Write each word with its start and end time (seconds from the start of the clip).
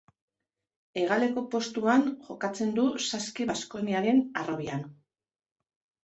Hegaleko 0.99 1.41
postuan 1.55 2.05
jokatzen 2.29 2.71
du 2.79 2.85
Saski 3.07 3.47
Baskoniaren 3.51 4.23
harrobian. 4.41 4.83